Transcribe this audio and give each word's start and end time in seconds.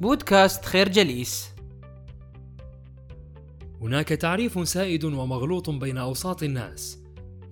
بودكاست 0.00 0.64
خير 0.64 0.88
جليس. 0.88 1.50
هناك 3.80 4.08
تعريف 4.08 4.68
سائد 4.68 5.04
ومغلوط 5.04 5.70
بين 5.70 5.98
أوساط 5.98 6.42
الناس. 6.42 6.98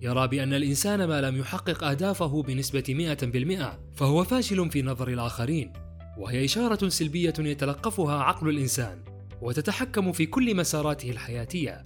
يرى 0.02 0.28
بأن 0.28 0.54
الإنسان 0.54 1.04
ما 1.04 1.20
لم 1.20 1.36
يحقق 1.36 1.84
أهدافه 1.84 2.42
بنسبة 2.42 2.84
100% 2.88 3.78
فهو 3.94 4.24
فاشل 4.24 4.70
في 4.70 4.82
نظر 4.82 5.08
الآخرين 5.08 5.72
وهي 6.18 6.44
إشارة 6.44 6.88
سلبية 6.88 7.34
يتلقفها 7.38 8.22
عقل 8.22 8.48
الإنسان 8.48 8.98
وتتحكم 9.42 10.12
في 10.12 10.26
كل 10.26 10.56
مساراته 10.56 11.10
الحياتية. 11.10 11.82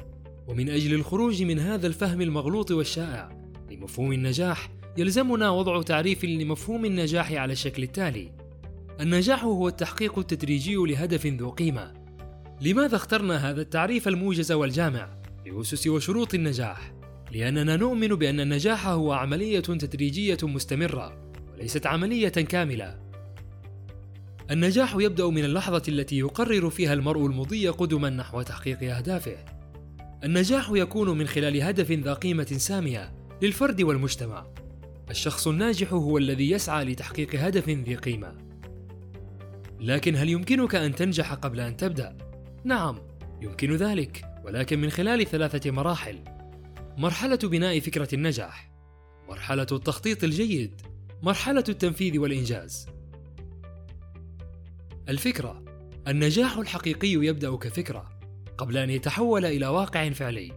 ومن 0.49 0.71
أجل 0.71 0.95
الخروج 0.95 1.43
من 1.43 1.59
هذا 1.59 1.87
الفهم 1.87 2.21
المغلوط 2.21 2.71
والشائع 2.71 3.51
لمفهوم 3.71 4.13
النجاح 4.13 4.71
يلزمنا 4.97 5.51
وضع 5.51 5.83
تعريف 5.83 6.25
لمفهوم 6.25 6.85
النجاح 6.85 7.33
على 7.33 7.53
الشكل 7.53 7.83
التالي. 7.83 8.42
النجاح 9.01 9.45
هو 9.45 9.69
التحقيق 9.69 10.19
التدريجي 10.19 10.75
لهدف 10.75 11.27
ذو 11.27 11.51
قيمة. 11.51 11.93
لماذا 12.61 12.97
اخترنا 12.97 13.51
هذا 13.51 13.61
التعريف 13.61 14.09
الموجز 14.09 14.53
والجامع؟ 14.53 15.09
لأسس 15.47 15.87
وشروط 15.87 16.35
النجاح؟ 16.35 16.93
لأننا 17.33 17.77
نؤمن 17.77 18.09
بأن 18.09 18.41
النجاح 18.41 18.89
هو 18.89 19.13
عملية 19.13 19.61
تدريجية 19.61 20.39
مستمرة 20.43 21.33
وليست 21.53 21.87
عملية 21.87 22.29
كاملة. 22.29 23.03
النجاح 24.51 24.97
يبدأ 25.01 25.27
من 25.27 25.45
اللحظة 25.45 25.83
التي 25.89 26.19
يقرر 26.19 26.71
فيها 26.71 26.93
المرء 26.93 27.27
المضي 27.27 27.69
قدما 27.69 28.11
نحو 28.11 28.43
تحقيق 28.43 28.97
أهدافه. 28.97 29.37
النجاح 30.25 30.71
يكون 30.71 31.19
من 31.19 31.27
خلال 31.27 31.63
هدف 31.63 31.93
ذا 31.93 32.15
قيمة 32.15 32.45
سامية 32.45 33.13
للفرد 33.43 33.83
والمجتمع. 33.83 34.47
الشخص 35.11 35.49
الناجح 35.49 35.93
هو 35.93 36.19
الذي 36.19 36.51
يسعى 36.51 36.85
لتحقيق 36.85 37.35
هدف 37.35 37.69
ذي 37.69 37.95
قيمة. 37.95 38.52
لكن 39.83 40.17
هل 40.17 40.29
يمكنك 40.29 40.75
أن 40.75 40.95
تنجح 40.95 41.35
قبل 41.35 41.61
أن 41.61 41.77
تبدأ؟ 41.77 42.17
نعم 42.65 42.99
يمكن 43.41 43.73
ذلك 43.77 44.25
ولكن 44.45 44.81
من 44.81 44.91
خلال 44.91 45.27
ثلاثة 45.27 45.71
مراحل. 45.71 46.25
مرحلة 46.97 47.37
بناء 47.37 47.81
فكرة 47.81 48.15
النجاح. 48.15 48.73
مرحلة 49.29 49.67
التخطيط 49.73 50.25
الجيد. 50.25 50.81
مرحلة 51.23 51.65
التنفيذ 51.69 52.19
والإنجاز. 52.19 52.87
الفكرة. 55.09 55.65
النجاح 56.09 56.57
الحقيقي 56.57 57.09
يبدأ 57.09 57.57
كفكرة 57.57 58.19
قبل 58.59 58.77
أن 58.77 58.91
يتحول 58.91 59.45
إلى 59.45 59.67
واقع 59.67 60.11
فعلي. 60.11 60.53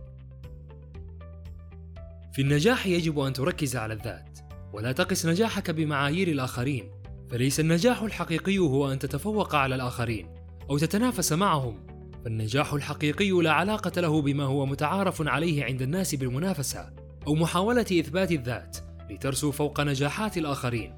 في 2.34 2.42
النجاح 2.42 2.86
يجب 2.88 3.20
أن 3.20 3.34
تركز 3.34 3.76
على 3.76 3.94
الذات 3.94 4.40
ولا 4.74 4.92
تقس 4.92 5.26
نجاحك 5.26 5.72
بمعايير 5.72 6.28
الآخرين. 6.28 6.92
فليس 7.30 7.60
النجاح 7.60 8.02
الحقيقي 8.02 8.58
هو 8.58 8.92
أن 8.92 9.00
تتفوق 9.00 9.56
على 9.56 9.76
الآخرين 9.76 10.28
أو 10.70 10.78
تتنافس 10.78 11.34
معهم 11.34 11.88
فالنجاح 12.24 12.74
الحقيقي 12.74 13.32
لا 13.32 13.52
علاقة 13.52 14.02
له 14.02 14.22
بما 14.22 14.44
هو 14.44 14.66
متعارف 14.66 15.28
عليه 15.28 15.64
عند 15.64 15.82
الناس 15.82 16.16
بالمنافسة 16.16 16.94
أو 17.28 17.36
محاولة 17.36 17.82
إثبات 17.82 18.32
الذات 18.32 18.78
لترسو 19.10 19.52
فوق 19.52 19.82
نجاحات 19.82 20.38
الآخرين 20.38 20.94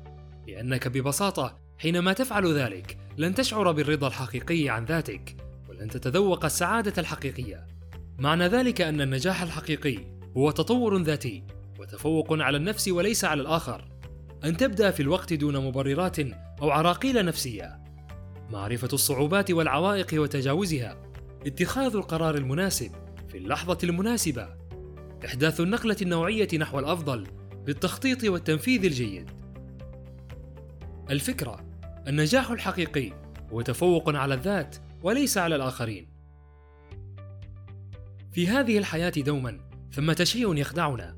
لأنك 0.47 0.87
ببساطة 0.87 1.67
حينما 1.77 2.13
تفعل 2.13 2.53
ذلك 2.53 2.97
لن 3.17 3.35
تشعر 3.35 3.71
بالرضا 3.71 4.07
الحقيقي 4.07 4.69
عن 4.69 4.85
ذاتك 4.85 5.35
ولن 5.69 5.87
تتذوق 5.87 6.45
السعادة 6.45 6.93
الحقيقية. 6.97 7.67
معنى 8.19 8.47
ذلك 8.47 8.81
أن 8.81 9.01
النجاح 9.01 9.41
الحقيقي 9.41 9.97
هو 10.37 10.51
تطور 10.51 11.01
ذاتي 11.01 11.43
وتفوق 11.79 12.33
على 12.33 12.57
النفس 12.57 12.87
وليس 12.87 13.25
على 13.25 13.41
الآخر. 13.41 13.85
أن 14.45 14.57
تبدأ 14.57 14.91
في 14.91 14.99
الوقت 14.99 15.33
دون 15.33 15.65
مبررات 15.65 16.19
أو 16.61 16.69
عراقيل 16.69 17.25
نفسية. 17.25 17.83
معرفة 18.49 18.89
الصعوبات 18.93 19.51
والعوائق 19.51 20.21
وتجاوزها. 20.21 20.97
اتخاذ 21.45 21.95
القرار 21.95 22.35
المناسب 22.35 22.91
في 23.27 23.37
اللحظة 23.37 23.77
المناسبة. 23.83 24.49
إحداث 25.25 25.59
النقلة 25.59 25.97
النوعية 26.01 26.47
نحو 26.57 26.79
الأفضل 26.79 27.27
بالتخطيط 27.65 28.23
والتنفيذ 28.23 28.85
الجيد. 28.85 29.29
الفكرة 31.09 31.65
النجاح 32.07 32.51
الحقيقي 32.51 33.13
هو 33.51 33.61
تفوق 33.61 34.15
على 34.15 34.33
الذات 34.33 34.75
وليس 35.03 35.37
على 35.37 35.55
الآخرين. 35.55 36.07
في 38.31 38.47
هذه 38.47 38.77
الحياة 38.77 39.13
دوما 39.17 39.59
ثمة 39.91 40.23
شيء 40.23 40.55
يخدعنا. 40.55 41.17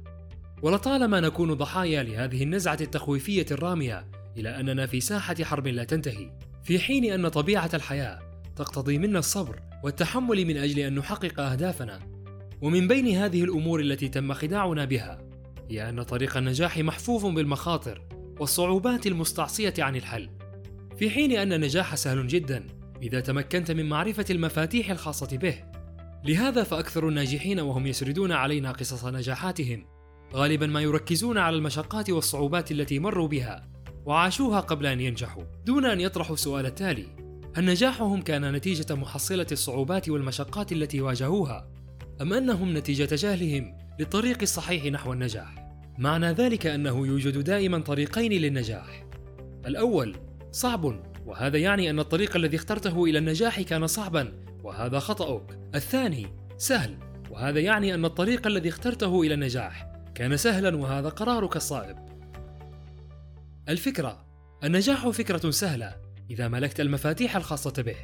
ولطالما 0.61 1.19
نكون 1.19 1.53
ضحايا 1.53 2.03
لهذه 2.03 2.43
النزعة 2.43 2.77
التخويفية 2.81 3.45
الرامية 3.51 4.05
إلى 4.37 4.59
أننا 4.59 4.85
في 4.85 4.99
ساحة 4.99 5.35
حرب 5.43 5.67
لا 5.67 5.83
تنتهي 5.83 6.31
في 6.63 6.79
حين 6.79 7.13
أن 7.13 7.27
طبيعة 7.27 7.69
الحياة 7.73 8.19
تقتضي 8.55 8.97
منا 8.97 9.19
الصبر 9.19 9.59
والتحمل 9.83 10.45
من 10.45 10.57
أجل 10.57 10.79
أن 10.79 10.95
نحقق 10.95 11.39
أهدافنا. 11.39 11.99
ومن 12.61 12.87
بين 12.87 13.07
هذه 13.07 13.43
الأمور 13.43 13.79
التي 13.79 14.07
تم 14.07 14.33
خداعنا 14.33 14.85
بها 14.85 15.21
هي 15.69 15.89
أن 15.89 16.03
طريق 16.03 16.37
النجاح 16.37 16.77
محفوف 16.77 17.25
بالمخاطر 17.25 18.01
والصعوبات 18.39 19.07
المستعصية 19.07 19.73
عن 19.79 19.95
الحل. 19.95 20.29
في 20.97 21.09
حين 21.09 21.31
أن 21.31 21.53
النجاح 21.53 21.95
سهل 21.95 22.27
جدا 22.27 22.67
إذا 23.01 23.19
تمكنت 23.19 23.71
من 23.71 23.89
معرفة 23.89 24.25
المفاتيح 24.29 24.91
الخاصة 24.91 25.37
به. 25.37 25.63
لهذا 26.25 26.63
فأكثر 26.63 27.07
الناجحين 27.09 27.59
وهم 27.59 27.87
يسردون 27.87 28.31
علينا 28.31 28.71
قصص 28.71 29.05
نجاحاتهم 29.05 29.85
غالبا 30.33 30.67
ما 30.67 30.81
يركزون 30.81 31.37
على 31.37 31.55
المشقات 31.55 32.09
والصعوبات 32.09 32.71
التي 32.71 32.99
مروا 32.99 33.27
بها 33.27 33.69
وعاشوها 34.05 34.59
قبل 34.59 34.85
أن 34.85 35.01
ينجحوا 35.01 35.43
دون 35.65 35.85
أن 35.85 35.99
يطرحوا 35.99 36.33
السؤال 36.33 36.65
التالي 36.65 37.07
هل 37.55 37.65
نجاحهم 37.65 38.21
كان 38.21 38.51
نتيجة 38.51 38.95
محصلة 38.95 39.47
الصعوبات 39.51 40.09
والمشقات 40.09 40.71
التي 40.71 41.01
واجهوها؟ 41.01 41.67
أم 42.21 42.33
أنهم 42.33 42.77
نتيجة 42.77 43.15
جهلهم 43.15 43.77
للطريق 43.99 44.37
الصحيح 44.41 44.85
نحو 44.85 45.13
النجاح؟ 45.13 45.55
معنى 45.97 46.31
ذلك 46.31 46.67
أنه 46.67 47.07
يوجد 47.07 47.37
دائما 47.37 47.79
طريقين 47.79 48.31
للنجاح. 48.31 49.05
الأول 49.65 50.15
صعب 50.51 51.03
وهذا 51.25 51.57
يعني 51.57 51.89
أن 51.89 51.99
الطريق 51.99 52.35
الذي 52.35 52.57
اخترته 52.57 53.05
إلى 53.05 53.17
النجاح 53.17 53.61
كان 53.61 53.87
صعبا 53.87 54.33
وهذا 54.63 54.99
خطأك. 54.99 55.59
الثاني 55.75 56.27
سهل 56.57 56.97
وهذا 57.31 57.59
يعني 57.59 57.93
أن 57.93 58.05
الطريق 58.05 58.47
الذي 58.47 58.69
اخترته 58.69 59.21
إلى 59.21 59.33
النجاح 59.33 59.89
كان 60.19 60.37
سهلا 60.37 60.77
وهذا 60.77 61.09
قرارك 61.09 61.55
الصائب. 61.55 61.97
الفكرة 63.69 64.25
النجاح 64.63 65.09
فكرة 65.09 65.49
سهلة 65.49 65.95
إذا 66.29 66.47
ملكت 66.47 66.79
المفاتيح 66.79 67.35
الخاصة 67.35 67.83
به. 67.83 67.95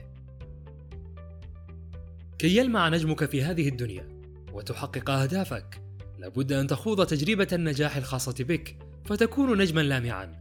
كي 2.39 2.57
يلمع 2.57 2.89
نجمك 2.89 3.25
في 3.25 3.43
هذه 3.43 3.69
الدنيا 3.69 4.07
وتحقق 4.53 5.09
أهدافك، 5.09 5.81
لابد 6.19 6.51
أن 6.51 6.67
تخوض 6.67 7.05
تجربة 7.05 7.47
النجاح 7.53 7.97
الخاصة 7.97 8.35
بك 8.39 8.77
فتكون 9.05 9.57
نجما 9.57 9.81
لامعا، 9.81 10.35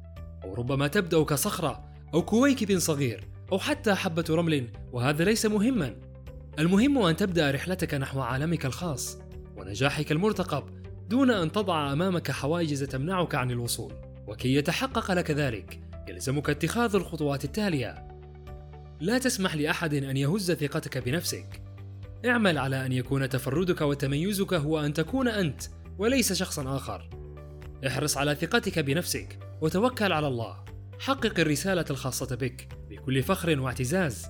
أو 0.44 0.54
ربما 0.54 0.86
تبدأ 0.86 1.22
كصخرة 1.22 1.84
أو 2.14 2.22
كويكب 2.22 2.78
صغير 2.78 3.28
أو 3.52 3.58
حتى 3.58 3.94
حبة 3.94 4.24
رمل 4.30 4.68
وهذا 4.92 5.24
ليس 5.24 5.46
مهما. 5.46 5.96
المهم 6.58 6.98
أن 6.98 7.16
تبدأ 7.16 7.50
رحلتك 7.50 7.94
نحو 7.94 8.20
عالمك 8.20 8.66
الخاص 8.66 9.18
ونجاحك 9.56 10.12
المرتقب 10.12 10.83
دون 11.08 11.30
أن 11.30 11.52
تضع 11.52 11.92
أمامك 11.92 12.30
حواجز 12.30 12.84
تمنعك 12.84 13.34
عن 13.34 13.50
الوصول. 13.50 13.92
وكي 14.26 14.54
يتحقق 14.54 15.12
لك 15.12 15.30
ذلك 15.30 15.80
يلزمك 16.08 16.50
اتخاذ 16.50 16.96
الخطوات 16.96 17.44
التالية. 17.44 18.08
لا 19.00 19.18
تسمح 19.18 19.54
لأحد 19.54 19.94
أن 19.94 20.16
يهز 20.16 20.52
ثقتك 20.52 20.98
بنفسك. 20.98 21.62
اعمل 22.26 22.58
على 22.58 22.86
أن 22.86 22.92
يكون 22.92 23.28
تفردك 23.28 23.80
وتميزك 23.80 24.54
هو 24.54 24.80
أن 24.80 24.92
تكون 24.92 25.28
أنت 25.28 25.62
وليس 25.98 26.32
شخصا 26.32 26.76
آخر. 26.76 27.10
احرص 27.86 28.16
على 28.16 28.34
ثقتك 28.34 28.78
بنفسك 28.78 29.38
وتوكل 29.60 30.12
على 30.12 30.26
الله. 30.26 30.64
حقق 31.00 31.40
الرسالة 31.40 31.84
الخاصة 31.90 32.36
بك 32.36 32.68
بكل 32.90 33.22
فخر 33.22 33.60
واعتزاز. 33.60 34.26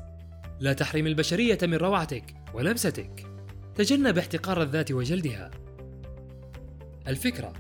لا 0.60 0.72
تحرم 0.72 1.06
البشرية 1.06 1.58
من 1.62 1.75
روعتك 1.75 2.34
ولمستك. 2.54 3.26
تجنب 3.75 4.19
احتقار 4.19 4.62
الذات 4.62 4.93
وجلدها. 4.93 5.50
الفكرة 7.08 7.52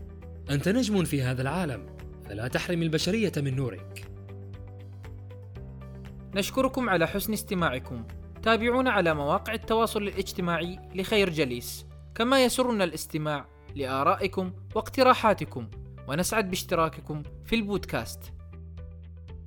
أنت 0.50 0.68
نجم 0.68 1.04
في 1.04 1.22
هذا 1.22 1.42
العالم 1.42 1.86
فلا 2.24 2.48
تحرم 2.48 2.82
البشرية 2.82 3.32
من 3.36 3.56
نورك. 3.56 4.10
نشكركم 6.34 6.88
على 6.88 7.06
حسن 7.06 7.32
استماعكم. 7.32 8.06
تابعونا 8.42 8.90
على 8.90 9.14
مواقع 9.14 9.52
التواصل 9.52 10.02
الاجتماعي 10.02 10.78
لخير 10.94 11.30
جليس، 11.30 11.86
كما 12.14 12.44
يسرنا 12.44 12.84
الاستماع 12.84 13.46
لآرائكم 13.74 14.52
واقتراحاتكم، 14.74 15.68
ونسعد 16.08 16.50
باشتراككم 16.50 17.22
في 17.44 17.54
البودكاست. 17.54 18.33